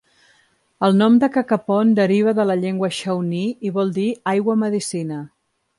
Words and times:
El 0.87 0.95
nom 1.01 1.19
de 1.23 1.29
Cacapon 1.35 1.91
deriva 2.01 2.35
de 2.41 2.47
la 2.53 2.57
llengua 2.65 2.91
shawnee 3.01 3.55
i 3.71 3.75
vol 3.79 3.95
dir 4.01 4.11
"aigua 4.35 4.61
medicina". 4.65 5.27